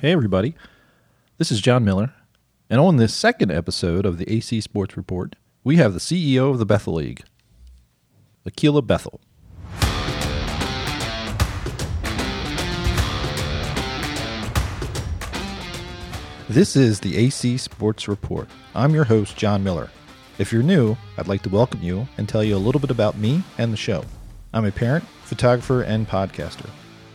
Hey, 0.00 0.12
everybody. 0.12 0.54
This 1.38 1.50
is 1.50 1.60
John 1.60 1.84
Miller. 1.84 2.14
And 2.70 2.80
on 2.80 2.98
this 2.98 3.12
second 3.12 3.50
episode 3.50 4.06
of 4.06 4.16
the 4.16 4.32
AC 4.32 4.60
Sports 4.60 4.96
Report, 4.96 5.34
we 5.64 5.74
have 5.78 5.92
the 5.92 5.98
CEO 5.98 6.52
of 6.52 6.60
the 6.60 6.64
Bethel 6.64 6.94
League, 6.94 7.24
Akila 8.48 8.86
Bethel. 8.86 9.20
This 16.48 16.76
is 16.76 17.00
the 17.00 17.16
AC 17.16 17.56
Sports 17.56 18.06
Report. 18.06 18.48
I'm 18.76 18.94
your 18.94 19.02
host, 19.02 19.36
John 19.36 19.64
Miller. 19.64 19.90
If 20.38 20.52
you're 20.52 20.62
new, 20.62 20.96
I'd 21.16 21.26
like 21.26 21.42
to 21.42 21.48
welcome 21.48 21.82
you 21.82 22.06
and 22.18 22.28
tell 22.28 22.44
you 22.44 22.54
a 22.54 22.56
little 22.56 22.80
bit 22.80 22.92
about 22.92 23.18
me 23.18 23.42
and 23.58 23.72
the 23.72 23.76
show. 23.76 24.04
I'm 24.54 24.64
a 24.64 24.70
parent, 24.70 25.04
photographer, 25.24 25.82
and 25.82 26.06
podcaster. 26.06 26.70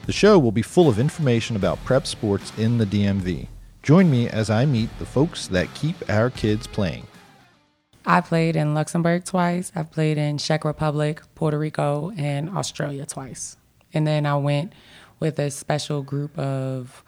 The 0.05 0.11
show 0.11 0.37
will 0.37 0.51
be 0.51 0.61
full 0.61 0.89
of 0.89 0.99
information 0.99 1.55
about 1.55 1.83
prep 1.85 2.05
sports 2.05 2.51
in 2.57 2.77
the 2.77 2.85
DMV. 2.85 3.47
Join 3.83 4.11
me 4.11 4.27
as 4.27 4.49
I 4.49 4.65
meet 4.65 4.89
the 4.99 5.05
folks 5.05 5.47
that 5.47 5.73
keep 5.75 5.95
our 6.09 6.29
kids 6.29 6.67
playing. 6.67 7.07
I 8.05 8.19
played 8.19 8.57
in 8.57 8.73
Luxembourg 8.73 9.23
twice. 9.23 9.71
I've 9.73 9.91
played 9.91 10.17
in 10.17 10.37
Czech 10.37 10.65
Republic, 10.65 11.21
Puerto 11.35 11.57
Rico, 11.57 12.11
and 12.17 12.49
Australia 12.49 13.05
twice. 13.05 13.55
And 13.93 14.05
then 14.05 14.25
I 14.25 14.35
went 14.35 14.73
with 15.21 15.39
a 15.39 15.49
special 15.49 16.01
group 16.01 16.37
of 16.37 17.01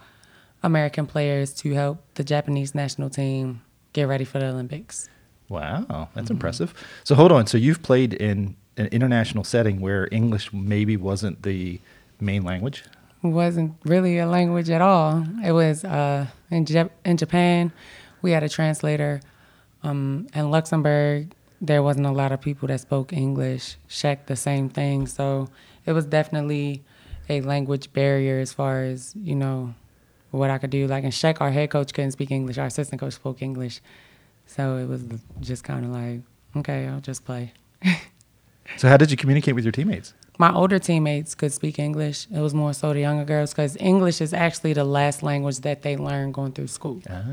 American 0.62 1.06
players 1.06 1.52
to 1.54 1.74
help 1.74 2.02
the 2.14 2.24
Japanese 2.24 2.74
national 2.74 3.10
team 3.10 3.60
get 3.92 4.04
ready 4.04 4.24
for 4.24 4.38
the 4.38 4.46
Olympics. 4.46 5.10
Wow, 5.50 6.08
that's 6.14 6.24
mm-hmm. 6.24 6.32
impressive. 6.32 6.72
So 7.04 7.14
hold 7.14 7.30
on. 7.30 7.46
So 7.46 7.58
you've 7.58 7.82
played 7.82 8.14
in 8.14 8.56
an 8.78 8.86
international 8.86 9.44
setting 9.44 9.80
where 9.80 10.08
English 10.10 10.50
maybe 10.50 10.96
wasn't 10.96 11.42
the 11.42 11.78
main 12.20 12.42
language? 12.42 12.84
Wasn't 13.22 13.74
really 13.84 14.18
a 14.18 14.26
language 14.26 14.70
at 14.70 14.80
all. 14.80 15.24
It 15.44 15.52
was 15.52 15.84
uh, 15.84 16.26
in, 16.50 16.64
Jap- 16.64 16.90
in 17.04 17.16
Japan, 17.16 17.72
we 18.22 18.30
had 18.30 18.42
a 18.42 18.48
translator. 18.48 19.20
Um, 19.82 20.28
in 20.34 20.50
Luxembourg, 20.50 21.32
there 21.60 21.82
wasn't 21.82 22.06
a 22.06 22.12
lot 22.12 22.32
of 22.32 22.40
people 22.40 22.68
that 22.68 22.80
spoke 22.80 23.12
English. 23.12 23.76
Czech, 23.88 24.26
the 24.26 24.36
same 24.36 24.68
thing. 24.68 25.06
So 25.06 25.48
it 25.86 25.92
was 25.92 26.04
definitely 26.06 26.82
a 27.28 27.40
language 27.40 27.92
barrier 27.92 28.38
as 28.38 28.52
far 28.52 28.82
as, 28.82 29.14
you 29.16 29.34
know, 29.34 29.74
what 30.30 30.50
I 30.50 30.58
could 30.58 30.70
do. 30.70 30.86
Like 30.86 31.04
in 31.04 31.10
Czech, 31.10 31.40
our 31.40 31.50
head 31.50 31.70
coach 31.70 31.92
couldn't 31.94 32.12
speak 32.12 32.30
English. 32.30 32.58
Our 32.58 32.66
assistant 32.66 33.00
coach 33.00 33.14
spoke 33.14 33.42
English. 33.42 33.80
So 34.46 34.76
it 34.76 34.86
was 34.86 35.02
just 35.40 35.64
kind 35.64 35.84
of 35.84 35.90
like, 35.90 36.20
okay, 36.56 36.86
I'll 36.86 37.00
just 37.00 37.24
play. 37.24 37.52
So 38.76 38.88
how 38.88 38.96
did 38.96 39.12
you 39.12 39.16
communicate 39.16 39.54
with 39.54 39.64
your 39.64 39.70
teammates? 39.70 40.12
My 40.38 40.52
older 40.52 40.78
teammates 40.78 41.34
could 41.34 41.52
speak 41.52 41.78
English. 41.78 42.26
It 42.30 42.40
was 42.40 42.52
more 42.52 42.74
so 42.74 42.92
the 42.92 43.00
younger 43.00 43.24
girls 43.24 43.52
because 43.52 43.76
English 43.80 44.20
is 44.20 44.34
actually 44.34 44.74
the 44.74 44.84
last 44.84 45.22
language 45.22 45.60
that 45.60 45.82
they 45.82 45.96
learn 45.96 46.32
going 46.32 46.52
through 46.52 46.66
school. 46.66 47.00
Oh. 47.08 47.24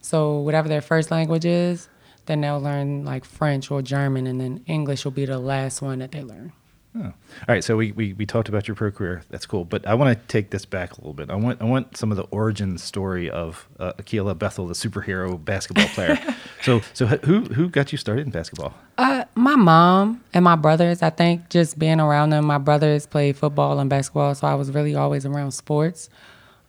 So 0.00 0.38
whatever 0.38 0.68
their 0.68 0.80
first 0.80 1.10
language 1.10 1.44
is, 1.44 1.88
then 2.26 2.40
they'll 2.40 2.60
learn 2.60 3.04
like 3.04 3.24
French 3.24 3.70
or 3.70 3.82
German, 3.82 4.28
and 4.28 4.40
then 4.40 4.62
English 4.66 5.04
will 5.04 5.12
be 5.12 5.24
the 5.24 5.40
last 5.40 5.82
one 5.82 5.98
that 5.98 6.12
they 6.12 6.22
learn. 6.22 6.52
Oh. 6.94 7.04
All 7.04 7.14
right, 7.48 7.64
so 7.64 7.78
we, 7.78 7.92
we, 7.92 8.12
we 8.12 8.26
talked 8.26 8.50
about 8.50 8.68
your 8.68 8.74
pro 8.74 8.90
career. 8.90 9.22
That's 9.30 9.46
cool, 9.46 9.64
but 9.64 9.86
I 9.86 9.94
want 9.94 10.18
to 10.18 10.26
take 10.26 10.50
this 10.50 10.66
back 10.66 10.92
a 10.92 10.96
little 10.96 11.14
bit. 11.14 11.30
I 11.30 11.36
want 11.36 11.62
I 11.62 11.64
want 11.64 11.96
some 11.96 12.10
of 12.10 12.18
the 12.18 12.24
origin 12.24 12.76
story 12.76 13.30
of 13.30 13.66
uh, 13.80 13.94
Akila 13.94 14.38
Bethel, 14.38 14.66
the 14.66 14.74
superhero 14.74 15.42
basketball 15.42 15.86
player. 15.88 16.18
so 16.62 16.82
so 16.92 17.06
who 17.06 17.40
who 17.44 17.70
got 17.70 17.92
you 17.92 17.98
started 17.98 18.26
in 18.26 18.30
basketball? 18.30 18.74
Uh, 18.98 19.24
my 19.34 19.56
mom 19.56 20.22
and 20.34 20.44
my 20.44 20.54
brothers, 20.54 21.00
I 21.00 21.08
think, 21.08 21.48
just 21.48 21.78
being 21.78 21.98
around 21.98 22.28
them. 22.30 22.44
My 22.44 22.58
brothers 22.58 23.06
played 23.06 23.38
football 23.38 23.80
and 23.80 23.88
basketball, 23.88 24.34
so 24.34 24.46
I 24.46 24.54
was 24.54 24.70
really 24.70 24.94
always 24.94 25.24
around 25.24 25.52
sports. 25.52 26.10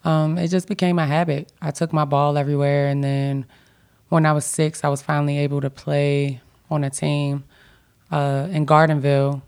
Um, 0.05 0.37
it 0.37 0.47
just 0.47 0.69
became 0.69 0.99
a 0.99 1.05
habit. 1.05 1.51
I 1.61 1.71
took 1.71 1.91
my 1.91 2.05
ball 2.05 2.37
everywhere, 2.37 2.87
and 2.87 3.03
then 3.03 3.45
when 4.07 4.25
I 4.25 4.31
was 4.31 4.45
six, 4.45 4.85
I 4.85 4.87
was 4.87 5.01
finally 5.01 5.37
able 5.39 5.59
to 5.59 5.69
play 5.69 6.39
on 6.71 6.85
a 6.85 6.89
team 6.89 7.43
uh, 8.09 8.47
in 8.51 8.65
Gardenville 8.65 9.41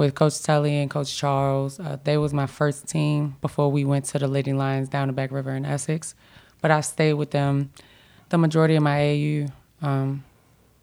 with 0.00 0.14
Coach 0.14 0.42
Tully 0.42 0.78
and 0.78 0.90
Coach 0.90 1.14
Charles. 1.14 1.78
Uh, 1.78 1.98
they 2.04 2.16
was 2.16 2.32
my 2.32 2.46
first 2.46 2.88
team 2.88 3.36
before 3.42 3.70
we 3.70 3.84
went 3.84 4.06
to 4.06 4.18
the 4.18 4.26
Lady 4.26 4.54
Lions 4.54 4.88
down 4.88 5.08
the 5.08 5.12
Back 5.12 5.30
River 5.30 5.54
in 5.54 5.66
Essex. 5.66 6.14
But 6.62 6.70
I 6.70 6.80
stayed 6.80 7.14
with 7.14 7.32
them 7.32 7.70
the 8.30 8.38
majority 8.38 8.76
of 8.76 8.82
my 8.82 8.98
AU 8.98 9.48
um, 9.82 10.24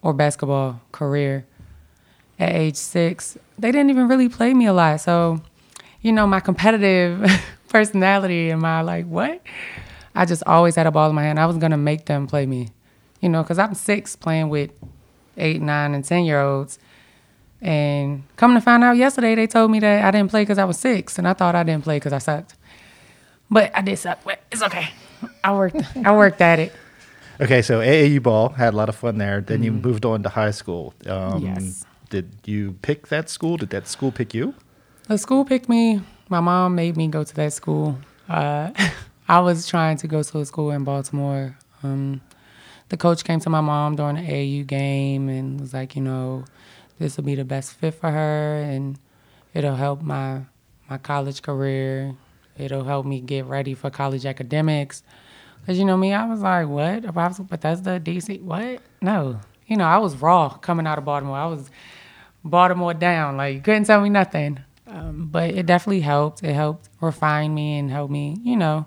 or 0.02 0.12
basketball 0.12 0.80
career. 0.92 1.44
At 2.38 2.54
age 2.54 2.76
six, 2.76 3.36
they 3.58 3.72
didn't 3.72 3.90
even 3.90 4.06
really 4.06 4.28
play 4.28 4.54
me 4.54 4.66
a 4.66 4.72
lot. 4.72 5.00
So, 5.00 5.42
you 6.00 6.12
know, 6.12 6.28
my 6.28 6.38
competitive 6.38 7.28
personality 7.68 8.50
and 8.50 8.62
my 8.62 8.82
like, 8.82 9.06
what? 9.06 9.42
I 10.14 10.26
just 10.26 10.44
always 10.46 10.76
had 10.76 10.86
a 10.86 10.92
ball 10.92 11.08
in 11.08 11.16
my 11.16 11.24
hand. 11.24 11.40
I 11.40 11.46
was 11.46 11.56
going 11.56 11.72
to 11.72 11.76
make 11.76 12.06
them 12.06 12.28
play 12.28 12.46
me, 12.46 12.68
you 13.20 13.28
know, 13.28 13.42
because 13.42 13.58
I'm 13.58 13.74
six 13.74 14.14
playing 14.14 14.48
with 14.48 14.70
eight, 15.36 15.60
nine, 15.60 15.92
and 15.94 16.04
10 16.04 16.24
year 16.24 16.40
olds. 16.40 16.78
And 17.60 18.22
coming 18.36 18.56
to 18.56 18.60
find 18.60 18.84
out 18.84 18.96
yesterday, 18.96 19.34
they 19.34 19.46
told 19.46 19.70
me 19.70 19.80
that 19.80 20.04
I 20.04 20.10
didn't 20.10 20.30
play 20.30 20.42
because 20.42 20.58
I 20.58 20.64
was 20.64 20.78
six, 20.78 21.18
and 21.18 21.26
I 21.26 21.32
thought 21.32 21.54
I 21.54 21.62
didn't 21.64 21.84
play 21.84 21.96
because 21.96 22.12
I 22.12 22.18
sucked. 22.18 22.54
But 23.50 23.76
I 23.76 23.80
did 23.80 23.98
suck. 23.98 24.22
But 24.24 24.40
it's 24.52 24.62
okay. 24.62 24.90
I 25.42 25.52
worked. 25.52 25.76
I 26.04 26.14
worked 26.16 26.40
at 26.40 26.58
it. 26.60 26.72
Okay, 27.40 27.62
so 27.62 27.80
AAU 27.80 28.22
ball 28.22 28.50
had 28.50 28.74
a 28.74 28.76
lot 28.76 28.88
of 28.88 28.96
fun 28.96 29.18
there. 29.18 29.40
Then 29.40 29.62
you 29.62 29.72
moved 29.72 30.04
on 30.04 30.22
to 30.24 30.28
high 30.28 30.50
school. 30.50 30.94
Um, 31.06 31.42
Yes. 31.44 31.84
Did 32.10 32.30
you 32.46 32.72
pick 32.82 33.08
that 33.08 33.28
school? 33.28 33.56
Did 33.58 33.70
that 33.70 33.86
school 33.86 34.10
pick 34.10 34.32
you? 34.32 34.54
The 35.08 35.18
school 35.18 35.44
picked 35.44 35.68
me. 35.68 36.00
My 36.30 36.40
mom 36.40 36.74
made 36.74 36.96
me 36.96 37.08
go 37.08 37.22
to 37.22 37.34
that 37.34 37.52
school. 37.52 37.98
Uh, 38.28 38.70
I 39.28 39.40
was 39.40 39.66
trying 39.66 39.98
to 39.98 40.06
go 40.08 40.22
to 40.22 40.38
a 40.40 40.46
school 40.46 40.70
in 40.70 40.84
Baltimore. 40.84 41.56
Um, 41.82 42.22
the 42.88 42.96
coach 42.96 43.24
came 43.24 43.40
to 43.40 43.50
my 43.50 43.60
mom 43.60 43.96
during 43.96 44.16
the 44.16 44.22
AAU 44.22 44.66
game 44.66 45.28
and 45.28 45.60
was 45.60 45.74
like, 45.74 45.94
you 45.96 46.02
know, 46.02 46.44
this 46.98 47.16
will 47.16 47.24
be 47.24 47.34
the 47.34 47.44
best 47.44 47.74
fit 47.74 47.94
for 47.94 48.10
her, 48.10 48.62
and 48.62 48.98
it'll 49.54 49.76
help 49.76 50.02
my 50.02 50.42
my 50.88 50.98
college 50.98 51.42
career. 51.42 52.14
It'll 52.56 52.84
help 52.84 53.06
me 53.06 53.20
get 53.20 53.44
ready 53.44 53.74
for 53.74 53.90
college 53.90 54.26
academics. 54.26 55.02
Cause 55.66 55.78
you 55.78 55.84
know 55.84 55.96
me, 55.96 56.14
I 56.14 56.26
was 56.26 56.40
like, 56.40 56.66
what? 56.66 57.14
Was 57.14 57.38
Bethesda, 57.40 58.00
DC, 58.00 58.42
what? 58.42 58.80
No, 59.02 59.38
you 59.66 59.76
know, 59.76 59.84
I 59.84 59.98
was 59.98 60.16
raw 60.16 60.48
coming 60.48 60.86
out 60.86 60.98
of 60.98 61.04
Baltimore. 61.04 61.36
I 61.36 61.46
was 61.46 61.70
Baltimore 62.42 62.94
down. 62.94 63.36
Like 63.36 63.54
you 63.54 63.60
couldn't 63.60 63.84
tell 63.84 64.00
me 64.00 64.08
nothing. 64.08 64.60
Um, 64.86 65.28
but 65.30 65.50
it 65.50 65.66
definitely 65.66 66.00
helped. 66.00 66.42
It 66.42 66.54
helped 66.54 66.88
refine 67.00 67.54
me 67.54 67.78
and 67.78 67.90
help 67.90 68.10
me, 68.10 68.38
you 68.42 68.56
know, 68.56 68.86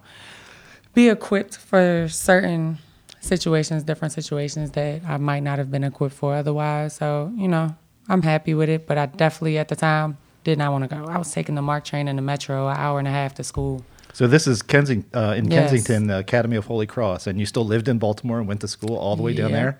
be 0.96 1.10
equipped 1.10 1.58
for 1.58 2.08
certain 2.10 2.80
situations, 3.20 3.84
different 3.84 4.12
situations 4.12 4.72
that 4.72 5.04
I 5.08 5.18
might 5.18 5.42
not 5.42 5.60
have 5.60 5.70
been 5.70 5.84
equipped 5.84 6.16
for 6.16 6.34
otherwise. 6.34 6.96
So, 6.96 7.32
you 7.38 7.48
know, 7.48 7.76
I'm 8.10 8.22
happy 8.22 8.54
with 8.54 8.70
it. 8.70 8.88
But 8.88 8.98
I 8.98 9.06
definitely 9.08 9.58
at 9.58 9.68
the 9.68 9.76
time 9.76 10.18
did 10.44 10.58
not 10.58 10.72
want 10.72 10.90
to 10.90 10.96
go. 10.96 11.06
I 11.06 11.18
was 11.18 11.32
taking 11.32 11.56
the 11.56 11.62
MARC 11.62 11.84
train 11.86 12.08
in 12.08 12.16
the 12.16 12.22
metro, 12.22 12.68
an 12.68 12.78
hour 12.78 13.00
and 13.00 13.08
a 13.08 13.12
half 13.12 13.36
to 13.36 13.44
school. 13.44 13.84
So 14.14 14.28
this 14.28 14.46
is 14.48 14.62
Kensing, 14.62 15.06
uh, 15.16 15.36
in 15.38 15.50
Yes. 15.50 15.70
Kensington, 15.72 16.08
the 16.08 16.20
Academy 16.20 16.58
of 16.58 16.66
Holy 16.66 16.86
Cross, 16.86 17.28
and 17.28 17.40
you 17.40 17.46
still 17.46 17.66
lived 17.66 17.88
in 17.88 17.98
Baltimore 17.98 18.40
and 18.40 18.48
went 18.48 18.60
to 18.62 18.68
school 18.68 18.98
all 18.98 19.16
the 19.16 19.24
way 19.24 19.34
down 19.34 19.52
there. 19.54 19.80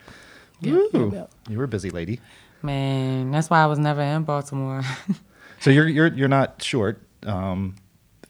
Yeah, 0.62 0.74
Woo. 0.74 0.90
yeah, 0.94 1.20
yeah. 1.22 1.26
You 1.50 1.58
were 1.58 1.66
a 1.66 1.68
busy 1.68 1.90
lady. 1.90 2.20
Man, 2.62 3.32
that's 3.32 3.50
why 3.50 3.62
I 3.62 3.66
was 3.66 3.80
never 3.80 4.02
in 4.02 4.24
Baltimore. 4.24 4.84
So 5.60 5.70
you're 5.70 5.88
you're 5.88 6.08
you're 6.08 6.28
not 6.28 6.64
short 6.64 7.04
um, 7.24 7.76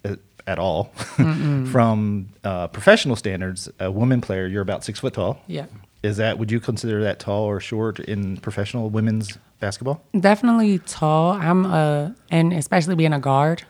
at, 0.03 0.19
at 0.47 0.59
all 0.59 0.85
from 1.71 2.29
uh, 2.43 2.67
professional 2.67 3.15
standards. 3.15 3.69
A 3.79 3.89
woman 3.89 4.19
player, 4.19 4.47
you're 4.47 4.61
about 4.61 4.83
six 4.83 4.99
foot 4.99 5.13
tall. 5.13 5.41
yeah. 5.47 5.67
Is 6.03 6.17
that 6.17 6.39
would 6.39 6.51
you 6.51 6.59
consider 6.59 7.01
that 7.03 7.19
tall 7.19 7.43
or 7.45 7.59
short 7.61 7.99
in 8.01 8.35
professional 8.37 8.89
women's 8.89 9.37
basketball? 9.61 10.03
Definitely 10.19 10.79
tall. 10.79 11.31
I'm 11.33 11.65
a, 11.65 12.13
and 12.29 12.51
especially 12.51 12.95
being 12.95 13.13
a 13.13 13.19
guard, 13.19 13.63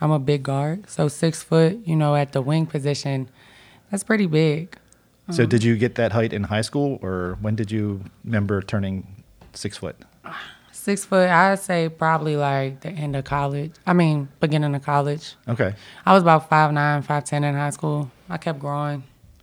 I'm 0.00 0.12
a 0.12 0.20
big 0.20 0.44
guard. 0.44 0.88
So 0.88 1.08
six 1.08 1.42
foot, 1.42 1.80
you 1.84 1.96
know, 1.96 2.14
at 2.14 2.30
the 2.32 2.40
wing 2.40 2.66
position, 2.66 3.28
that's 3.90 4.04
pretty 4.04 4.26
big. 4.26 4.76
So 5.30 5.44
did 5.44 5.62
you 5.64 5.76
get 5.76 5.96
that 5.96 6.12
height 6.12 6.32
in 6.32 6.44
high 6.44 6.62
school, 6.62 6.98
or 7.02 7.36
when 7.42 7.54
did 7.54 7.70
you 7.70 8.02
remember 8.24 8.62
turning 8.62 9.24
six 9.52 9.76
foot? 9.76 9.96
Six 10.72 11.04
foot, 11.04 11.28
I'd 11.28 11.58
say 11.58 11.90
probably 11.90 12.36
like 12.36 12.80
the 12.80 12.88
end 12.88 13.14
of 13.14 13.24
college. 13.24 13.72
I 13.86 13.92
mean, 13.92 14.28
beginning 14.40 14.74
of 14.74 14.82
college. 14.82 15.34
Okay, 15.46 15.74
I 16.06 16.14
was 16.14 16.22
about 16.22 16.48
five 16.48 16.72
nine, 16.72 17.02
five 17.02 17.24
ten 17.24 17.44
in 17.44 17.54
high 17.54 17.70
school. 17.70 18.10
I 18.30 18.38
kept 18.38 18.58
growing. 18.58 19.02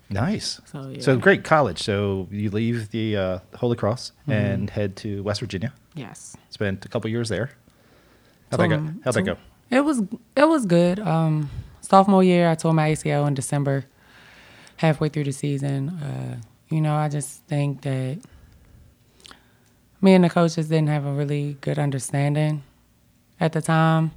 nice. 0.10 0.60
So, 0.66 0.90
yeah. 0.90 1.02
So 1.02 1.18
great 1.18 1.44
college. 1.44 1.84
So 1.84 2.28
you 2.32 2.50
leave 2.50 2.90
the 2.90 3.18
uh, 3.18 3.40
Holy 3.56 3.76
Cross 3.76 4.12
and 4.28 4.70
head 4.72 4.96
to 4.98 5.22
West 5.22 5.40
Virginia. 5.42 5.72
Yes. 5.96 6.36
Spent 6.50 6.86
a 6.86 6.90
couple 6.90 7.10
years 7.10 7.30
there. 7.30 7.52
How'd 8.52 8.60
that 8.60 8.68
go? 8.68 8.90
How'd 9.04 9.14
that 9.16 9.22
go? 9.24 9.38
It 9.72 9.82
was 9.82 10.04
it 10.36 10.48
was 10.48 10.66
good. 10.66 11.00
Um, 11.00 11.50
sophomore 11.82 12.24
year, 12.24 12.50
I 12.50 12.56
tore 12.56 12.74
my 12.74 12.92
ACL 12.92 13.28
in 13.28 13.34
December, 13.34 13.86
halfway 14.78 15.10
through 15.10 15.24
the 15.24 15.32
season. 15.32 15.90
Uh, 15.90 16.38
you 16.70 16.82
know, 16.82 16.94
I 16.96 17.10
just 17.10 17.42
think 17.48 17.82
that 17.82 18.20
me 20.02 20.14
and 20.14 20.24
the 20.24 20.30
coaches 20.30 20.68
didn't 20.70 20.90
have 20.90 21.06
a 21.06 21.12
really 21.14 21.58
good 21.62 21.80
understanding 21.80 22.64
at 23.40 23.54
the 23.54 23.62
time, 23.62 24.12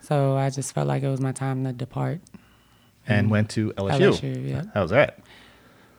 so 0.00 0.36
I 0.36 0.50
just 0.50 0.72
felt 0.74 0.86
like 0.86 1.02
it 1.02 1.08
was 1.08 1.20
my 1.20 1.32
time 1.32 1.64
to 1.64 1.72
depart. 1.72 2.20
and 3.06 3.30
went 3.30 3.50
to 3.50 3.72
LSU. 3.72 4.12
LSU, 4.12 4.48
yeah. 4.48 4.62
How 4.74 4.82
was 4.82 4.90
that? 4.92 5.18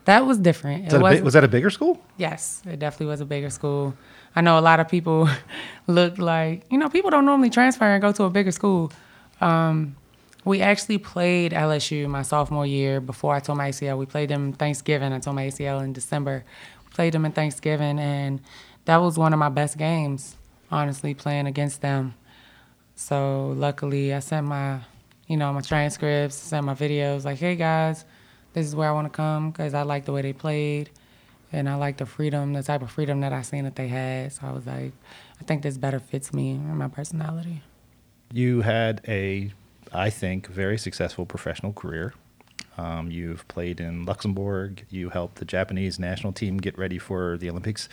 That 0.04 0.26
was 0.26 0.38
different. 0.38 0.84
Was 0.84 0.92
that, 0.92 1.00
a 1.00 1.10
big, 1.10 1.22
was 1.22 1.34
that 1.34 1.44
a 1.44 1.48
bigger 1.48 1.70
school? 1.70 2.02
Yes, 2.16 2.62
it 2.66 2.78
definitely 2.78 3.06
was 3.06 3.20
a 3.20 3.24
bigger 3.24 3.50
school. 3.50 3.94
I 4.34 4.40
know 4.40 4.58
a 4.58 4.60
lot 4.60 4.80
of 4.80 4.88
people 4.88 5.28
look 5.86 6.18
like, 6.18 6.64
you 6.70 6.78
know, 6.78 6.88
people 6.88 7.10
don't 7.10 7.24
normally 7.26 7.50
transfer 7.50 7.84
and 7.84 8.02
go 8.02 8.12
to 8.12 8.24
a 8.24 8.30
bigger 8.30 8.50
school. 8.50 8.92
Um, 9.40 9.96
we 10.44 10.60
actually 10.60 10.98
played 10.98 11.52
LSU 11.52 12.08
my 12.08 12.22
sophomore 12.22 12.66
year 12.66 13.00
before 13.00 13.34
I 13.34 13.40
tore 13.40 13.54
my 13.54 13.68
ACL. 13.68 13.96
We 13.96 14.06
played 14.06 14.28
them 14.28 14.52
Thanksgiving. 14.52 15.12
I 15.12 15.20
tore 15.20 15.34
my 15.34 15.46
ACL 15.46 15.82
in 15.84 15.92
December. 15.92 16.44
We 16.84 16.90
played 16.92 17.14
them 17.14 17.24
in 17.24 17.32
Thanksgiving, 17.32 18.00
and 18.00 18.40
that 18.86 18.96
was 18.96 19.16
one 19.16 19.32
of 19.32 19.38
my 19.38 19.50
best 19.50 19.78
games, 19.78 20.36
honestly, 20.70 21.14
playing 21.14 21.46
against 21.46 21.80
them. 21.80 22.14
So 22.96 23.54
luckily, 23.56 24.12
I 24.12 24.18
sent 24.18 24.46
my, 24.46 24.80
you 25.28 25.36
know, 25.36 25.52
my 25.52 25.60
transcripts, 25.60 26.34
sent 26.34 26.66
my 26.66 26.74
videos, 26.74 27.24
like, 27.24 27.38
hey 27.38 27.54
guys, 27.54 28.04
this 28.52 28.66
is 28.66 28.76
where 28.76 28.88
I 28.88 28.92
want 28.92 29.06
to 29.06 29.16
come 29.16 29.50
because 29.50 29.74
I 29.74 29.82
like 29.82 30.04
the 30.04 30.12
way 30.12 30.22
they 30.22 30.32
played, 30.32 30.90
and 31.52 31.68
I 31.68 31.74
like 31.76 31.96
the 31.96 32.06
freedom, 32.06 32.52
the 32.52 32.62
type 32.62 32.82
of 32.82 32.90
freedom 32.90 33.20
that 33.20 33.32
I 33.32 33.42
seen 33.42 33.64
that 33.64 33.76
they 33.76 33.88
had. 33.88 34.32
So 34.32 34.46
I 34.46 34.52
was 34.52 34.66
like, 34.66 34.92
I 35.40 35.44
think 35.44 35.62
this 35.62 35.76
better 35.78 35.98
fits 35.98 36.32
me 36.32 36.52
and 36.52 36.78
my 36.78 36.88
personality. 36.88 37.62
You 38.32 38.62
had 38.62 39.00
a, 39.06 39.52
I 39.92 40.10
think, 40.10 40.46
very 40.46 40.78
successful 40.78 41.26
professional 41.26 41.72
career. 41.72 42.14
Um, 42.78 43.10
you've 43.10 43.46
played 43.48 43.80
in 43.80 44.04
Luxembourg. 44.04 44.86
You 44.88 45.10
helped 45.10 45.36
the 45.36 45.44
Japanese 45.44 45.98
national 45.98 46.32
team 46.32 46.56
get 46.58 46.78
ready 46.78 46.98
for 46.98 47.36
the 47.36 47.50
Olympics. 47.50 47.88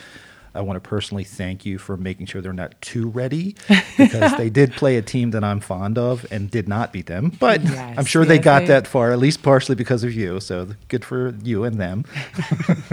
I 0.54 0.60
want 0.62 0.82
to 0.82 0.88
personally 0.88 1.24
thank 1.24 1.64
you 1.64 1.78
for 1.78 1.96
making 1.96 2.26
sure 2.26 2.40
they're 2.42 2.52
not 2.52 2.80
too 2.80 3.08
ready 3.08 3.56
because 3.96 4.36
they 4.36 4.50
did 4.50 4.72
play 4.72 4.96
a 4.96 5.02
team 5.02 5.30
that 5.30 5.44
I'm 5.44 5.60
fond 5.60 5.98
of 5.98 6.26
and 6.32 6.50
did 6.50 6.68
not 6.68 6.92
beat 6.92 7.06
them. 7.06 7.32
But 7.38 7.62
Yes, 7.62 7.98
I'm 7.98 8.04
sure 8.04 8.24
they 8.24 8.38
got 8.38 8.66
that 8.66 8.86
far, 8.86 9.12
at 9.12 9.18
least 9.18 9.42
partially 9.42 9.74
because 9.76 10.04
of 10.04 10.12
you. 10.12 10.40
So 10.40 10.68
good 10.88 11.04
for 11.04 11.34
you 11.42 11.64
and 11.64 11.80
them. 11.80 12.04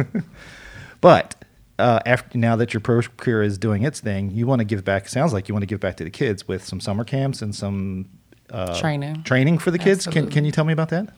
but 1.01 1.35
uh, 1.79 1.99
after 2.05 2.37
now 2.37 2.55
that 2.55 2.73
your 2.73 2.81
pro 2.81 3.01
career 3.01 3.43
is 3.43 3.57
doing 3.57 3.83
its 3.83 3.99
thing, 3.99 4.31
you 4.31 4.47
want 4.47 4.59
to 4.59 4.65
give 4.65 4.83
back. 4.83 5.07
Sounds 5.07 5.33
like 5.33 5.47
you 5.47 5.53
want 5.53 5.63
to 5.63 5.67
give 5.67 5.79
back 5.79 5.97
to 5.97 6.03
the 6.03 6.09
kids 6.09 6.47
with 6.47 6.63
some 6.63 6.79
summer 6.79 7.03
camps 7.03 7.41
and 7.41 7.55
some 7.55 8.07
uh, 8.49 8.79
Training. 8.79 9.23
training 9.23 9.57
for 9.57 9.71
the 9.71 9.77
kids. 9.79 10.05
Can 10.05 10.09
Absolutely. 10.09 10.33
Can 10.33 10.45
you 10.45 10.51
tell 10.51 10.65
me 10.65 10.73
about 10.73 10.89
that? 10.89 11.09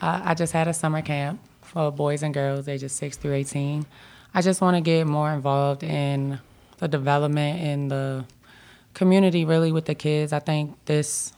I, 0.00 0.30
I 0.30 0.34
just 0.34 0.52
had 0.52 0.68
a 0.68 0.72
summer 0.72 1.02
camp 1.02 1.40
for 1.60 1.90
boys 1.90 2.22
and 2.22 2.34
girls 2.34 2.68
ages 2.68 2.92
6 2.92 3.16
through 3.16 3.34
18. 3.34 3.86
I 4.34 4.40
just 4.40 4.60
want 4.60 4.76
to 4.76 4.80
get 4.80 5.06
more 5.06 5.30
involved 5.30 5.82
in 5.82 6.40
the 6.78 6.88
development 6.88 7.60
in 7.60 7.88
the 7.88 8.24
community, 8.94 9.44
really, 9.44 9.72
with 9.72 9.84
the 9.84 9.94
kids. 9.94 10.32
I 10.32 10.38
think 10.38 10.76
this 10.86 11.32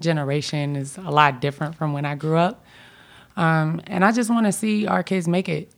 generation 0.00 0.76
is 0.76 0.96
a 0.96 1.10
lot 1.10 1.40
different 1.40 1.74
from 1.74 1.92
when 1.92 2.04
I 2.04 2.14
grew 2.14 2.36
up. 2.36 2.64
Um, 3.36 3.80
and 3.86 4.04
I 4.04 4.12
just 4.12 4.30
want 4.30 4.46
to 4.46 4.52
see 4.52 4.86
our 4.86 5.02
kids 5.02 5.28
make 5.28 5.48
it 5.48 5.70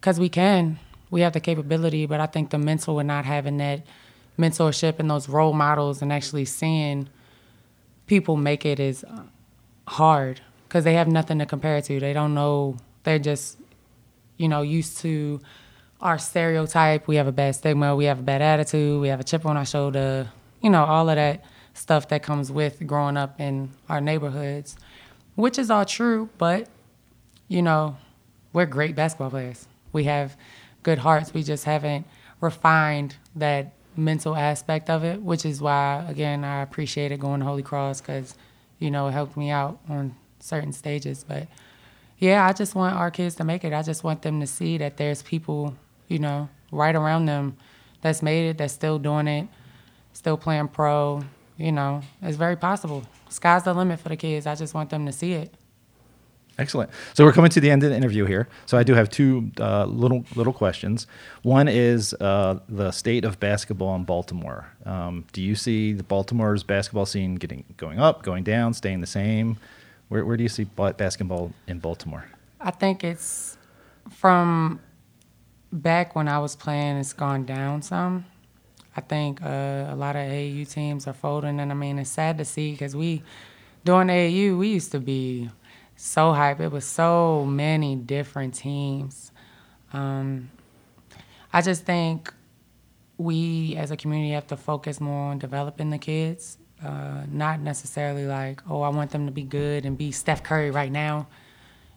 because 0.00 0.20
we 0.20 0.28
can. 0.28 0.78
We 1.10 1.22
have 1.22 1.32
the 1.32 1.40
capability, 1.40 2.06
but 2.06 2.20
I 2.20 2.26
think 2.26 2.50
the 2.50 2.58
mental 2.58 2.98
and 2.98 3.08
not 3.08 3.24
having 3.24 3.56
that 3.58 3.82
mentorship 4.38 4.98
and 4.98 5.10
those 5.10 5.28
role 5.28 5.52
models 5.52 6.02
and 6.02 6.12
actually 6.12 6.44
seeing 6.44 7.08
people 8.06 8.36
make 8.36 8.64
it 8.64 8.80
is 8.80 9.04
uh, 9.04 9.22
hard 9.88 10.40
because 10.68 10.84
they 10.84 10.94
have 10.94 11.08
nothing 11.08 11.38
to 11.38 11.46
compare 11.46 11.76
it 11.76 11.84
to. 11.86 12.00
They 12.00 12.12
don't 12.12 12.34
know. 12.34 12.76
They're 13.04 13.18
just, 13.18 13.58
you 14.36 14.48
know, 14.48 14.62
used 14.62 14.98
to 14.98 15.40
our 16.02 16.18
stereotype. 16.18 17.06
We 17.06 17.16
have 17.16 17.26
a 17.26 17.32
bad 17.32 17.54
stigma. 17.54 17.96
We 17.96 18.04
have 18.06 18.18
a 18.18 18.22
bad 18.22 18.42
attitude. 18.42 19.00
We 19.00 19.08
have 19.08 19.20
a 19.20 19.24
chip 19.24 19.46
on 19.46 19.56
our 19.56 19.64
shoulder. 19.64 20.30
You 20.60 20.70
know, 20.70 20.84
all 20.84 21.08
of 21.08 21.16
that 21.16 21.44
stuff 21.74 22.08
that 22.08 22.22
comes 22.22 22.52
with 22.52 22.86
growing 22.86 23.16
up 23.16 23.40
in 23.40 23.70
our 23.88 24.00
neighborhoods, 24.00 24.76
which 25.36 25.58
is 25.58 25.70
all 25.70 25.84
true. 25.84 26.28
But, 26.38 26.68
you 27.48 27.62
know, 27.62 27.96
we're 28.52 28.66
great 28.66 28.94
basketball 28.94 29.30
players. 29.30 29.66
We 29.92 30.04
have 30.04 30.36
good 30.82 30.98
hearts. 30.98 31.32
We 31.32 31.42
just 31.42 31.64
haven't 31.64 32.06
refined 32.40 33.16
that 33.36 33.72
mental 33.96 34.34
aspect 34.34 34.90
of 34.90 35.04
it, 35.04 35.22
which 35.22 35.46
is 35.46 35.60
why, 35.60 36.04
again, 36.08 36.44
I 36.44 36.62
appreciated 36.62 37.20
going 37.20 37.40
to 37.40 37.46
Holy 37.46 37.62
Cross 37.62 38.00
because, 38.00 38.34
you 38.78 38.90
know, 38.90 39.06
it 39.06 39.12
helped 39.12 39.36
me 39.36 39.50
out 39.50 39.78
on 39.88 40.16
certain 40.40 40.72
stages. 40.72 41.24
But 41.26 41.46
yeah, 42.18 42.46
I 42.46 42.52
just 42.52 42.74
want 42.74 42.96
our 42.96 43.10
kids 43.10 43.34
to 43.36 43.44
make 43.44 43.64
it. 43.64 43.72
I 43.72 43.82
just 43.82 44.02
want 44.02 44.22
them 44.22 44.40
to 44.40 44.46
see 44.46 44.78
that 44.78 44.96
there's 44.96 45.22
people, 45.22 45.76
you 46.12 46.18
know, 46.18 46.48
right 46.70 46.94
around 46.94 47.26
them 47.26 47.56
that's 48.02 48.22
made 48.22 48.50
it, 48.50 48.58
that's 48.58 48.72
still 48.72 48.98
doing 48.98 49.26
it, 49.26 49.48
still 50.12 50.36
playing 50.36 50.68
pro. 50.68 51.22
You 51.56 51.72
know, 51.72 52.02
it's 52.20 52.36
very 52.36 52.56
possible. 52.56 53.04
Sky's 53.28 53.64
the 53.64 53.74
limit 53.74 54.00
for 54.00 54.08
the 54.08 54.16
kids. 54.16 54.46
I 54.46 54.54
just 54.54 54.74
want 54.74 54.90
them 54.90 55.06
to 55.06 55.12
see 55.12 55.32
it. 55.32 55.54
Excellent. 56.58 56.90
So 57.14 57.24
we're 57.24 57.32
coming 57.32 57.50
to 57.50 57.60
the 57.60 57.70
end 57.70 57.82
of 57.82 57.90
the 57.90 57.96
interview 57.96 58.26
here. 58.26 58.46
So 58.66 58.76
I 58.76 58.82
do 58.82 58.94
have 58.94 59.08
two 59.08 59.50
uh, 59.58 59.86
little 59.86 60.24
little 60.36 60.52
questions. 60.52 61.06
One 61.42 61.66
is 61.66 62.14
uh, 62.14 62.60
the 62.68 62.90
state 62.90 63.24
of 63.24 63.40
basketball 63.40 63.94
in 63.94 64.04
Baltimore. 64.04 64.66
Um, 64.84 65.24
do 65.32 65.40
you 65.40 65.54
see 65.54 65.94
the 65.94 66.02
Baltimore's 66.02 66.62
basketball 66.62 67.06
scene 67.06 67.36
getting 67.36 67.64
going 67.78 67.98
up, 67.98 68.22
going 68.22 68.44
down, 68.44 68.74
staying 68.74 69.00
the 69.00 69.06
same? 69.06 69.56
Where, 70.08 70.26
where 70.26 70.36
do 70.36 70.42
you 70.42 70.48
see 70.50 70.64
basketball 70.64 71.52
in 71.66 71.78
Baltimore? 71.78 72.26
I 72.60 72.70
think 72.70 73.02
it's 73.02 73.56
from 74.10 74.78
back 75.72 76.14
when 76.14 76.28
I 76.28 76.38
was 76.38 76.54
playing, 76.54 76.98
it's 76.98 77.12
gone 77.12 77.44
down 77.44 77.82
some. 77.82 78.26
I 78.94 79.00
think 79.00 79.42
uh, 79.42 79.86
a 79.88 79.96
lot 79.96 80.16
of 80.16 80.22
AAU 80.22 80.70
teams 80.70 81.06
are 81.06 81.14
folding, 81.14 81.58
and 81.58 81.72
I 81.72 81.74
mean, 81.74 81.98
it's 81.98 82.10
sad 82.10 82.38
to 82.38 82.44
see 82.44 82.72
because 82.72 82.94
we, 82.94 83.22
during 83.84 84.08
AAU, 84.08 84.58
we 84.58 84.68
used 84.68 84.92
to 84.92 85.00
be 85.00 85.48
so 85.96 86.32
hype. 86.32 86.60
It 86.60 86.70
was 86.70 86.84
so 86.84 87.46
many 87.46 87.96
different 87.96 88.54
teams. 88.54 89.32
Um, 89.94 90.50
I 91.52 91.62
just 91.62 91.84
think 91.84 92.32
we 93.16 93.76
as 93.76 93.90
a 93.90 93.96
community 93.96 94.32
have 94.32 94.46
to 94.48 94.56
focus 94.56 95.00
more 95.00 95.30
on 95.30 95.38
developing 95.38 95.88
the 95.88 95.98
kids, 95.98 96.58
uh, 96.84 97.22
not 97.30 97.60
necessarily 97.60 98.26
like, 98.26 98.60
oh, 98.68 98.82
I 98.82 98.90
want 98.90 99.10
them 99.10 99.24
to 99.26 99.32
be 99.32 99.42
good 99.42 99.86
and 99.86 99.96
be 99.96 100.12
Steph 100.12 100.42
Curry 100.42 100.70
right 100.70 100.92
now 100.92 101.28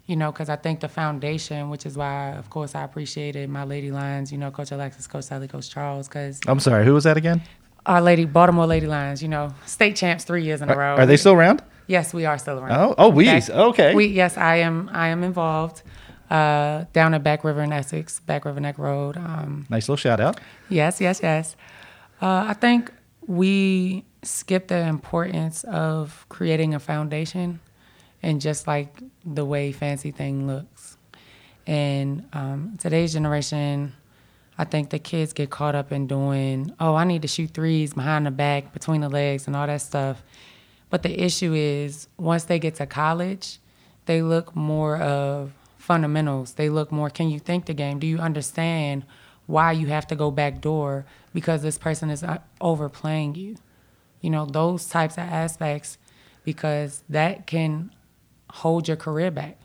you 0.05 0.15
know, 0.15 0.31
because 0.31 0.49
I 0.49 0.55
think 0.55 0.81
the 0.81 0.87
foundation, 0.87 1.69
which 1.69 1.85
is 1.85 1.97
why, 1.97 2.31
of 2.33 2.49
course, 2.49 2.75
I 2.75 2.83
appreciated 2.83 3.49
my 3.49 3.63
Lady 3.63 3.91
Lions, 3.91 4.31
you 4.31 4.37
know, 4.37 4.51
Coach 4.51 4.71
Alexis, 4.71 5.07
Coach 5.07 5.25
Sally, 5.25 5.47
Coach 5.47 5.69
Charles, 5.69 6.07
because 6.07 6.39
I'm 6.47 6.59
sorry, 6.59 6.85
who 6.85 6.93
was 6.93 7.05
that 7.05 7.17
again? 7.17 7.41
our 7.85 8.01
Lady 8.01 8.25
Baltimore 8.25 8.65
Lady 8.65 8.87
Lions, 8.87 9.21
you 9.21 9.27
know, 9.29 9.53
state 9.65 9.95
champs 9.95 10.23
three 10.23 10.43
years 10.43 10.61
in 10.61 10.69
a 10.69 10.75
row. 10.75 10.95
Are, 10.95 11.01
are 11.01 11.05
they 11.05 11.17
still 11.17 11.33
around? 11.33 11.61
Yes, 11.87 12.13
we 12.13 12.25
are 12.25 12.37
still 12.37 12.59
around. 12.59 12.71
Oh, 12.71 12.95
oh, 12.97 13.09
we 13.09 13.25
Back- 13.25 13.49
okay. 13.49 13.93
We 13.93 14.07
yes, 14.07 14.37
I 14.37 14.57
am. 14.57 14.89
I 14.91 15.09
am 15.09 15.23
involved 15.23 15.83
uh, 16.29 16.85
down 16.93 17.13
at 17.13 17.23
Back 17.23 17.43
River 17.43 17.61
in 17.61 17.71
Essex, 17.71 18.19
Back 18.21 18.45
River 18.45 18.59
Neck 18.59 18.77
Road. 18.79 19.17
Um, 19.17 19.67
nice 19.69 19.83
little 19.83 19.97
shout 19.97 20.19
out. 20.19 20.39
Yes, 20.69 20.99
yes, 20.99 21.19
yes. 21.21 21.55
Uh, 22.21 22.45
I 22.47 22.53
think 22.53 22.91
we 23.27 24.03
skip 24.23 24.67
the 24.67 24.79
importance 24.79 25.63
of 25.65 26.25
creating 26.29 26.73
a 26.73 26.79
foundation 26.79 27.59
and 28.21 28.41
just 28.41 28.67
like 28.67 28.95
the 29.25 29.45
way 29.45 29.71
fancy 29.71 30.11
thing 30.11 30.47
looks. 30.47 30.97
And 31.67 32.27
um, 32.33 32.77
today's 32.79 33.13
generation, 33.13 33.93
I 34.57 34.65
think 34.65 34.89
the 34.89 34.99
kids 34.99 35.33
get 35.33 35.49
caught 35.49 35.75
up 35.75 35.91
in 35.91 36.07
doing, 36.07 36.73
oh, 36.79 36.95
I 36.95 37.03
need 37.03 37.23
to 37.23 37.27
shoot 37.27 37.51
threes 37.51 37.93
behind 37.93 38.25
the 38.25 38.31
back, 38.31 38.73
between 38.73 39.01
the 39.01 39.09
legs, 39.09 39.47
and 39.47 39.55
all 39.55 39.67
that 39.67 39.81
stuff. 39.81 40.23
But 40.89 41.03
the 41.03 41.23
issue 41.23 41.53
is 41.53 42.07
once 42.17 42.45
they 42.45 42.59
get 42.59 42.75
to 42.75 42.85
college, 42.85 43.59
they 44.05 44.21
look 44.21 44.55
more 44.55 44.97
of 44.97 45.53
fundamentals. 45.77 46.53
They 46.53 46.69
look 46.69 46.91
more, 46.91 47.09
can 47.09 47.29
you 47.29 47.39
think 47.39 47.65
the 47.65 47.73
game? 47.73 47.99
Do 47.99 48.07
you 48.07 48.19
understand 48.19 49.05
why 49.47 49.71
you 49.71 49.87
have 49.87 50.07
to 50.07 50.15
go 50.15 50.31
back 50.31 50.61
door 50.61 51.05
because 51.33 51.61
this 51.61 51.77
person 51.77 52.09
is 52.09 52.23
uh, 52.23 52.39
overplaying 52.61 53.35
you? 53.35 53.55
You 54.21 54.29
know, 54.29 54.45
those 54.45 54.87
types 54.87 55.15
of 55.15 55.23
aspects 55.23 55.97
because 56.43 57.03
that 57.09 57.45
can 57.47 57.91
hold 58.55 58.87
your 58.87 58.95
career 58.97 59.29
back. 59.29 59.57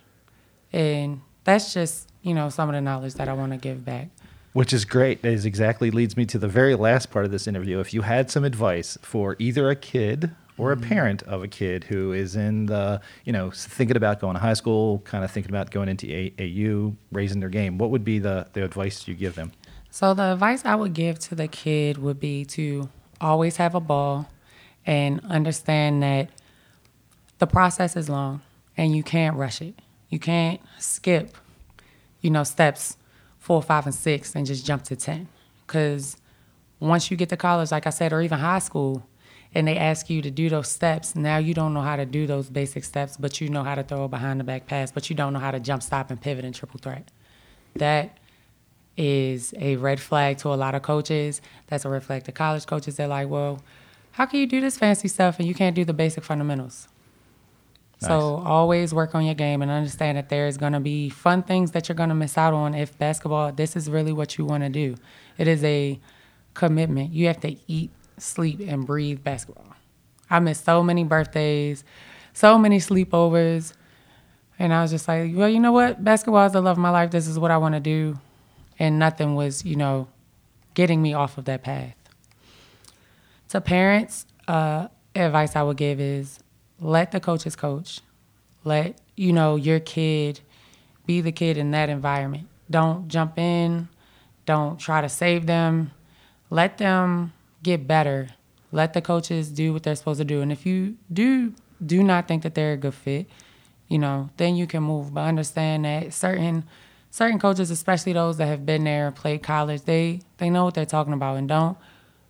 And 0.73 1.21
that's 1.45 1.73
just, 1.73 2.09
you 2.23 2.35
know, 2.35 2.49
some 2.49 2.69
of 2.69 2.75
the 2.75 2.81
knowledge 2.81 3.15
that 3.15 3.29
I 3.29 3.33
want 3.33 3.53
to 3.53 3.59
give 3.59 3.85
back. 3.85 4.09
Which 4.53 4.73
is 4.73 4.85
great. 4.85 5.23
That 5.23 5.33
is 5.33 5.45
exactly 5.45 5.93
leads 5.93 6.17
me 6.17 6.27
to 6.27 6.39
the 6.39 6.49
very 6.49 6.75
last 6.75 7.11
part 7.11 7.25
of 7.25 7.31
this 7.31 7.47
interview. 7.47 7.79
If 7.79 7.95
you 7.95 8.03
had 8.03 8.33
some 8.33 8.43
advice 8.43 8.99
for 9.01 9.37
either 9.39 9.71
a 9.71 9.77
kid 9.77 10.33
or 10.59 10.73
a 10.73 10.77
mm-hmm. 10.77 10.89
parent 10.89 11.23
of 11.23 11.45
a 11.45 11.49
kid 11.49 11.85
who 11.85 12.13
is 12.13 12.35
in 12.35 12.67
the, 12.67 13.01
you 13.25 13.33
know, 13.33 13.53
thinking 13.53 13.97
about 13.97 14.21
going 14.21 14.35
to 14.35 14.41
high 14.41 14.55
school, 14.55 14.99
kind 15.05 15.23
of 15.23 15.31
thinking 15.31 15.53
about 15.53 15.71
going 15.71 15.89
into 15.89 16.33
AU, 16.41 16.97
raising 17.13 17.39
their 17.39 17.49
game, 17.49 17.79
what 17.79 17.91
would 17.91 18.05
be 18.05 18.19
the, 18.19 18.49
the 18.55 18.65
advice 18.65 19.07
you 19.07 19.15
give 19.15 19.37
them? 19.37 19.53
So 19.93 20.15
the 20.15 20.33
advice 20.33 20.65
I 20.65 20.75
would 20.75 20.95
give 20.95 21.21
to 21.21 21.37
the 21.37 21.47
kid 21.47 21.99
would 21.99 22.19
be 22.19 22.45
to 22.47 22.89
always 23.21 23.57
have 23.59 23.77
a 23.77 23.81
ball 23.81 24.29
and 24.85 25.21
understand 25.27 26.03
that 26.03 26.29
the 27.39 27.47
process 27.47 27.97
is 27.97 28.09
long 28.09 28.43
and 28.77 28.95
you 28.95 29.03
can't 29.03 29.37
rush 29.37 29.61
it. 29.61 29.75
You 30.09 30.19
can't 30.19 30.61
skip, 30.79 31.37
you 32.21 32.31
know, 32.31 32.45
steps 32.45 32.97
four, 33.39 33.63
five, 33.63 33.87
and 33.87 33.95
six 33.95 34.35
and 34.35 34.47
just 34.47 34.67
jump 34.67 34.85
to 34.85 34.97
10. 34.97 35.29
Because 35.67 36.17
once 36.79 37.11
you 37.11 37.17
get 37.17 37.29
to 37.31 37.37
college, 37.37 37.71
like 37.71 37.87
I 37.87 37.91
said, 37.91 38.13
or 38.13 38.21
even 38.23 38.39
high 38.39 38.59
school, 38.59 39.07
and 39.55 39.67
they 39.67 39.77
ask 39.77 40.09
you 40.09 40.23
to 40.23 40.31
do 40.31 40.49
those 40.49 40.69
steps. 40.69 41.17
Now 41.17 41.39
you 41.39 41.55
don't 41.55 41.75
know 41.75 41.81
how 41.81 41.97
to 41.97 42.07
do 42.07 42.27
those 42.27 42.49
basic 42.49 42.85
steps, 42.85 43.17
but 43.17 43.41
you 43.41 43.49
know 43.49 43.65
how 43.65 43.75
to 43.75 43.83
throw 43.83 44.05
a 44.05 44.09
behind 44.09 44.39
the 44.39 44.45
back 44.45 44.67
pass, 44.67 44.93
but 44.93 45.11
you 45.11 45.17
don't 45.17 45.33
know 45.33 45.41
how 45.41 45.51
to 45.51 45.61
jump 45.61 45.83
stop 45.83 46.11
and 46.11 46.21
pivot 46.21 46.45
and 46.45 46.55
triple 46.55 46.79
threat. 46.79 47.11
That 47.75 48.19
is 48.97 49.55
a 49.59 49.77
red 49.77 50.01
flag 50.01 50.39
to 50.39 50.49
a 50.49 50.55
lot 50.55 50.75
of 50.75 50.83
coaches. 50.83 51.41
That's 51.67 51.85
a 51.85 51.89
red 51.89 52.05
flag 52.05 52.25
to 52.25 52.33
college 52.33 52.67
coaches. 52.67 52.97
They're 52.97 53.09
like, 53.09 53.29
well, 53.29 53.61
how 54.13 54.27
can 54.27 54.41
you 54.41 54.47
do 54.47 54.61
this 54.61 54.79
fancy 54.79 55.09
stuff 55.09 55.39
and 55.39 55.49
you 55.49 55.55
can't 55.55 55.75
do 55.75 55.85
the 55.85 55.93
basic 55.95 56.25
fundamentals? 56.25 56.89
Nice. 58.03 58.09
So 58.09 58.43
always 58.45 58.95
work 58.95 59.15
on 59.15 59.25
your 59.25 59.35
game 59.35 59.63
and 59.63 59.71
understand 59.71 60.17
that 60.17 60.29
there 60.29 60.47
is 60.47 60.57
going 60.57 60.73
to 60.73 60.81
be 60.81 61.11
fun 61.11 61.43
things 61.43 61.73
that 61.73 61.89
you're 61.89 61.97
going 61.97 62.09
to 62.09 62.15
miss 62.15 62.39
out 62.39 62.55
on 62.55 62.75
if 62.75 62.97
basketball, 62.99 63.53
this 63.53 63.77
is 63.77 63.91
really 63.91 64.13
what 64.13 64.39
you 64.39 64.45
want 64.45 64.63
to 64.63 64.71
do. 64.71 64.97
It 65.37 65.49
is 65.49 65.63
a 65.65 66.01
commitment. 66.55 67.13
You 67.13 67.27
have 67.27 67.41
to 67.41 67.57
eat, 67.67 67.91
sleep, 68.19 68.61
and 68.61 68.87
breathe 68.87 69.23
basketball. 69.23 69.75
I 70.31 70.39
missed 70.39 70.65
so 70.65 70.83
many 70.83 71.05
birthdays, 71.05 71.85
so 72.33 72.57
many 72.59 72.79
sleepovers. 72.79 73.75
And 74.59 74.73
I 74.73 74.83
was 74.83 74.91
just 74.91 75.09
like, 75.09 75.33
well, 75.35 75.49
you 75.49 75.61
know 75.61 75.73
what? 75.73 76.03
Basketball 76.03 76.47
is 76.47 76.53
the 76.53 76.61
love 76.61 76.77
of 76.77 76.83
my 76.83 76.91
life. 76.91 77.11
This 77.11 77.27
is 77.27 77.39
what 77.39 77.51
I 77.51 77.59
want 77.59 77.75
to 77.75 77.81
do 77.81 78.19
and 78.81 78.99
nothing 78.99 79.37
was, 79.37 79.65
you 79.65 79.77
know, 79.77 80.09
getting 80.75 81.01
me 81.01 81.13
off 81.13 81.39
of 81.39 81.45
that 81.45 81.63
path. 81.63 81.95
To 83.51 83.61
parents, 83.61 84.27
uh, 84.49 84.89
advice 85.15 85.55
I 85.55 85.63
would 85.63 85.77
give 85.77 86.01
is 86.01 86.41
let 86.81 87.13
the 87.13 87.21
coaches 87.21 87.55
coach. 87.57 88.01
Let, 88.65 89.01
you 89.17 89.33
know, 89.33 89.57
your 89.57 89.81
kid 89.81 90.41
be 91.07 91.21
the 91.21 91.33
kid 91.33 91.57
in 91.57 91.71
that 91.71 91.89
environment. 91.89 92.49
Don't 92.71 93.09
jump 93.09 93.39
in. 93.39 93.89
Don't 94.47 94.79
try 94.79 95.01
to 95.01 95.09
save 95.09 95.47
them. 95.47 95.93
Let 96.51 96.79
them 96.79 97.33
get 97.63 97.87
better. 97.87 98.29
Let 98.73 98.93
the 98.95 99.01
coaches 99.01 99.51
do 99.51 99.73
what 99.73 99.83
they're 99.83 99.97
supposed 99.97 100.19
to 100.19 100.25
do. 100.25 100.41
And 100.41 100.53
if 100.53 100.67
you 100.67 100.97
do 101.13 101.55
do 101.85 102.03
not 102.03 102.29
think 102.29 102.43
that 102.43 102.55
they're 102.55 102.75
a 102.75 102.77
good 102.77 102.95
fit, 102.95 103.27
you 103.89 103.99
know, 103.99 104.31
then 104.37 104.55
you 104.55 104.67
can 104.67 104.83
move. 104.83 105.15
But 105.15 105.23
understand 105.23 105.85
that 105.85 106.13
certain 106.13 106.65
certain 107.11 107.39
coaches, 107.39 107.71
especially 107.71 108.13
those 108.13 108.37
that 108.37 108.47
have 108.47 108.65
been 108.65 108.85
there, 108.85 109.11
played 109.11 109.43
college, 109.43 109.83
they 109.83 110.21
they 110.39 110.51
know 110.51 110.65
what 110.65 110.75
they're 110.75 110.87
talking 110.87 111.13
about, 111.13 111.37
and 111.37 111.49
don't 111.49 111.77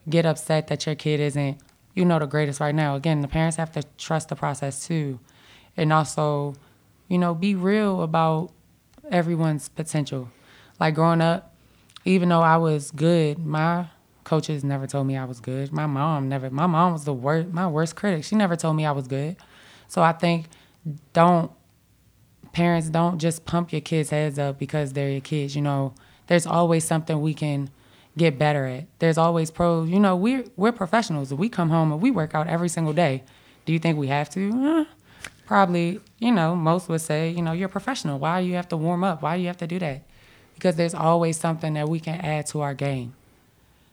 get 0.08 0.24
upset 0.24 0.68
that 0.68 0.86
your 0.86 0.94
kid 0.94 1.20
isn't, 1.20 1.58
you 1.94 2.04
know, 2.04 2.18
the 2.18 2.26
greatest 2.26 2.60
right 2.60 2.74
now. 2.74 2.96
Again, 2.96 3.20
the 3.20 3.28
parents 3.28 3.56
have 3.56 3.72
to 3.72 3.82
trust 3.98 4.28
the 4.28 4.36
process 4.36 4.86
too, 4.86 5.18
and 5.76 5.92
also, 5.92 6.54
you 7.08 7.18
know, 7.18 7.34
be 7.34 7.54
real 7.54 8.02
about 8.02 8.52
everyone's 9.10 9.68
potential. 9.68 10.30
Like 10.78 10.94
growing 10.94 11.20
up, 11.20 11.54
even 12.04 12.28
though 12.28 12.40
I 12.40 12.56
was 12.56 12.90
good, 12.90 13.38
my 13.38 13.86
coaches 14.24 14.64
never 14.64 14.86
told 14.86 15.06
me 15.06 15.16
I 15.16 15.24
was 15.24 15.40
good. 15.40 15.72
My 15.72 15.86
mom 15.86 16.28
never. 16.28 16.50
My 16.50 16.66
mom 16.66 16.92
was 16.92 17.04
the 17.04 17.12
worst, 17.12 17.48
my 17.48 17.66
worst 17.66 17.96
critic. 17.96 18.24
She 18.24 18.36
never 18.36 18.56
told 18.56 18.76
me 18.76 18.86
I 18.86 18.92
was 18.92 19.08
good. 19.08 19.36
So 19.88 20.02
I 20.02 20.12
think 20.12 20.46
don't 21.12 21.50
parents 22.52 22.88
don't 22.88 23.18
just 23.18 23.44
pump 23.44 23.72
your 23.72 23.80
kids' 23.80 24.10
heads 24.10 24.38
up 24.38 24.58
because 24.58 24.92
they're 24.92 25.10
your 25.10 25.20
kids. 25.20 25.54
You 25.54 25.62
know, 25.62 25.94
there's 26.26 26.46
always 26.46 26.84
something 26.84 27.20
we 27.20 27.34
can 27.34 27.70
get 28.20 28.38
better 28.38 28.66
at. 28.66 28.86
There's 29.00 29.18
always 29.18 29.50
pros. 29.50 29.88
You 29.88 30.00
know, 30.00 30.14
we're 30.16 30.44
we're 30.56 30.72
professionals. 30.72 31.34
We 31.34 31.48
come 31.48 31.70
home 31.70 31.92
and 31.92 32.00
we 32.00 32.10
work 32.10 32.34
out 32.34 32.46
every 32.46 32.68
single 32.68 32.92
day. 32.92 33.24
Do 33.64 33.72
you 33.72 33.78
think 33.78 33.98
we 33.98 34.06
have 34.06 34.30
to? 34.30 34.50
Eh, 34.50 34.84
probably. 35.46 36.00
You 36.18 36.32
know, 36.32 36.54
most 36.54 36.88
would 36.88 37.00
say, 37.00 37.30
you 37.30 37.42
know, 37.42 37.52
you're 37.52 37.66
a 37.66 37.76
professional. 37.78 38.18
Why 38.18 38.40
do 38.40 38.46
you 38.46 38.54
have 38.54 38.68
to 38.68 38.76
warm 38.76 39.02
up? 39.02 39.22
Why 39.22 39.36
do 39.36 39.42
you 39.42 39.48
have 39.48 39.58
to 39.58 39.66
do 39.66 39.78
that? 39.78 40.02
Because 40.54 40.76
there's 40.76 40.94
always 40.94 41.38
something 41.38 41.74
that 41.74 41.88
we 41.88 41.98
can 41.98 42.20
add 42.20 42.46
to 42.48 42.60
our 42.60 42.74
game. 42.74 43.14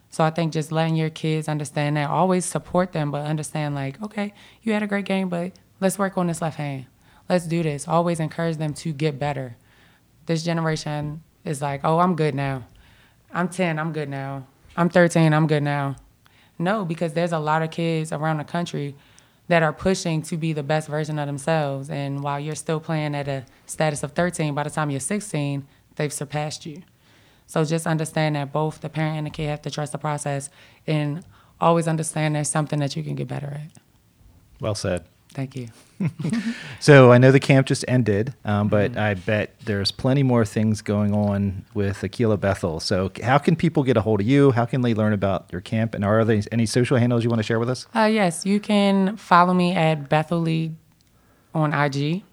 So 0.09 0.23
I 0.23 0.29
think 0.29 0.53
just 0.53 0.71
letting 0.71 0.95
your 0.95 1.09
kids 1.09 1.47
understand 1.47 1.97
that, 1.97 2.09
always 2.09 2.45
support 2.45 2.91
them, 2.91 3.11
but 3.11 3.25
understand 3.25 3.75
like, 3.75 4.01
okay, 4.01 4.33
you 4.63 4.73
had 4.73 4.83
a 4.83 4.87
great 4.87 5.05
game, 5.05 5.29
but 5.29 5.51
let's 5.81 5.99
work 5.99 6.17
on 6.17 6.27
this 6.27 6.41
left 6.41 6.57
hand 6.57 6.85
let's 7.29 7.45
do 7.45 7.63
this. 7.63 7.87
Always 7.87 8.19
encourage 8.19 8.57
them 8.57 8.73
to 8.75 8.93
get 8.93 9.19
better. 9.19 9.57
This 10.25 10.43
generation 10.43 11.23
is 11.45 11.61
like, 11.61 11.81
oh, 11.83 11.99
I'm 11.99 12.15
good 12.15 12.35
now. 12.35 12.63
I'm 13.31 13.49
10, 13.49 13.77
I'm 13.79 13.91
good 13.93 14.09
now. 14.09 14.47
I'm 14.75 14.89
13, 14.89 15.33
I'm 15.33 15.47
good 15.47 15.63
now. 15.63 15.95
No, 16.59 16.85
because 16.85 17.13
there's 17.13 17.31
a 17.31 17.39
lot 17.39 17.61
of 17.61 17.71
kids 17.71 18.11
around 18.11 18.37
the 18.37 18.43
country 18.43 18.95
that 19.47 19.63
are 19.63 19.73
pushing 19.73 20.21
to 20.23 20.37
be 20.37 20.53
the 20.53 20.63
best 20.63 20.87
version 20.87 21.19
of 21.19 21.27
themselves. 21.27 21.89
And 21.89 22.23
while 22.23 22.39
you're 22.39 22.55
still 22.55 22.79
playing 22.79 23.15
at 23.15 23.27
a 23.27 23.45
status 23.65 24.03
of 24.03 24.13
13, 24.13 24.53
by 24.53 24.63
the 24.63 24.69
time 24.69 24.89
you're 24.89 24.99
16, 24.99 25.65
they've 25.95 26.11
surpassed 26.11 26.65
you. 26.65 26.83
So 27.45 27.63
just 27.63 27.87
understand 27.87 28.35
that 28.35 28.51
both 28.51 28.81
the 28.81 28.89
parent 28.89 29.17
and 29.17 29.27
the 29.27 29.31
kid 29.31 29.47
have 29.47 29.61
to 29.61 29.71
trust 29.71 29.93
the 29.93 29.97
process 29.97 30.49
and 30.85 31.23
always 31.61 31.87
understand 31.87 32.35
there's 32.35 32.49
something 32.49 32.79
that 32.79 32.95
you 32.95 33.03
can 33.03 33.15
get 33.15 33.27
better 33.27 33.47
at. 33.47 33.81
Well 34.59 34.75
said. 34.75 35.05
Thank 35.37 35.55
you. 35.55 35.67
so 36.79 37.11
I 37.11 37.19
know 37.19 37.31
the 37.31 37.39
camp 37.39 37.67
just 37.67 37.85
ended, 37.87 38.33
um, 38.43 38.69
but 38.69 38.93
mm-hmm. 38.93 38.99
I 38.99 39.13
bet 39.13 39.53
there's 39.65 39.91
plenty 39.91 40.23
more 40.23 40.45
things 40.45 40.81
going 40.81 41.13
on 41.13 41.63
with 41.75 41.97
Akilah 41.97 42.39
Bethel. 42.39 42.79
So 42.79 43.11
how 43.21 43.37
can 43.37 43.55
people 43.55 43.83
get 43.83 43.97
a 43.97 44.01
hold 44.01 44.19
of 44.19 44.25
you? 44.25 44.49
How 44.49 44.65
can 44.65 44.81
they 44.81 44.95
learn 44.95 45.13
about 45.13 45.45
your 45.51 45.61
camp? 45.61 45.93
And 45.93 46.03
are 46.03 46.25
there 46.25 46.41
any 46.51 46.65
social 46.65 46.97
handles 46.97 47.23
you 47.23 47.29
want 47.29 47.37
to 47.37 47.43
share 47.43 47.59
with 47.59 47.69
us? 47.69 47.85
Uh, 47.95 48.09
yes, 48.11 48.47
you 48.47 48.59
can 48.59 49.15
follow 49.15 49.53
me 49.53 49.73
at 49.73 50.09
Bethel 50.09 50.39
League 50.39 50.73
on 51.53 51.71
IG. 51.71 52.23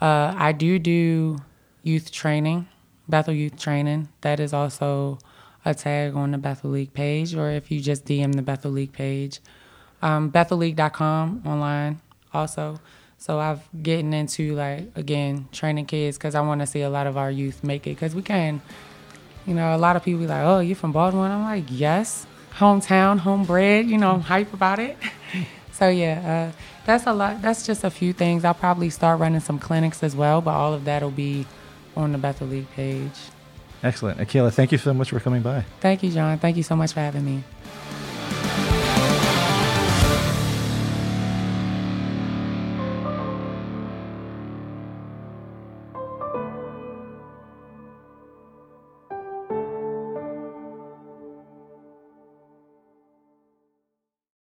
Uh, 0.00 0.32
I 0.34 0.52
do 0.52 0.78
do 0.78 1.36
youth 1.82 2.10
training, 2.10 2.68
Bethel 3.06 3.34
Youth 3.34 3.58
Training. 3.58 4.08
That 4.22 4.40
is 4.40 4.54
also 4.54 5.18
a 5.62 5.74
tag 5.74 6.14
on 6.14 6.30
the 6.30 6.38
Bethel 6.38 6.70
League 6.70 6.94
page, 6.94 7.34
or 7.34 7.50
if 7.50 7.70
you 7.70 7.82
just 7.82 8.06
DM 8.06 8.34
the 8.34 8.40
Bethel 8.40 8.70
League 8.70 8.94
page 8.94 9.40
um, 10.02 10.30
BethelLeague.com 10.30 11.42
online 11.46 12.00
also. 12.32 12.80
So 13.18 13.40
I've 13.40 13.60
getting 13.82 14.12
into 14.12 14.54
like 14.54 14.96
again 14.96 15.48
training 15.52 15.86
kids 15.86 16.16
because 16.16 16.34
I 16.34 16.40
want 16.40 16.60
to 16.60 16.66
see 16.66 16.82
a 16.82 16.90
lot 16.90 17.06
of 17.06 17.16
our 17.16 17.30
youth 17.30 17.64
make 17.64 17.86
it 17.86 17.90
because 17.90 18.14
we 18.14 18.22
can. 18.22 18.62
You 19.46 19.54
know, 19.54 19.74
a 19.74 19.78
lot 19.78 19.96
of 19.96 20.04
people 20.04 20.20
be 20.20 20.26
like, 20.26 20.44
"Oh, 20.44 20.60
you're 20.60 20.76
from 20.76 20.92
Baltimore." 20.92 21.26
I'm 21.26 21.42
like, 21.42 21.64
"Yes, 21.68 22.26
hometown, 22.58 23.18
homebred." 23.18 23.88
You 23.88 23.98
know, 23.98 24.12
I'm 24.12 24.20
hype 24.20 24.52
about 24.52 24.78
it. 24.78 24.96
so 25.72 25.88
yeah, 25.88 26.52
uh, 26.52 26.60
that's 26.86 27.06
a 27.06 27.12
lot. 27.12 27.42
That's 27.42 27.66
just 27.66 27.82
a 27.82 27.90
few 27.90 28.12
things. 28.12 28.44
I'll 28.44 28.54
probably 28.54 28.90
start 28.90 29.18
running 29.18 29.40
some 29.40 29.58
clinics 29.58 30.02
as 30.02 30.14
well, 30.14 30.40
but 30.40 30.52
all 30.52 30.72
of 30.72 30.84
that 30.84 31.02
will 31.02 31.10
be 31.10 31.46
on 31.96 32.12
the 32.12 32.18
Bethel 32.18 32.46
League 32.46 32.70
page. 32.70 33.18
Excellent, 33.82 34.18
Akilah. 34.18 34.52
Thank 34.52 34.72
you 34.72 34.78
so 34.78 34.92
much 34.92 35.10
for 35.10 35.20
coming 35.20 35.42
by. 35.42 35.64
Thank 35.80 36.02
you, 36.02 36.10
John. 36.10 36.38
Thank 36.38 36.56
you 36.56 36.62
so 36.62 36.76
much 36.76 36.92
for 36.92 37.00
having 37.00 37.24
me. 37.24 37.42